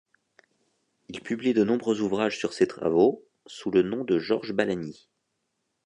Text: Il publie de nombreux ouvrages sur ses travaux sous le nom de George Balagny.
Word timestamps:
Il 1.09 1.21
publie 1.21 1.53
de 1.53 1.63
nombreux 1.63 2.01
ouvrages 2.01 2.39
sur 2.39 2.53
ses 2.53 2.65
travaux 2.65 3.23
sous 3.45 3.69
le 3.69 3.83
nom 3.83 4.03
de 4.03 4.17
George 4.17 4.51
Balagny. 4.51 5.07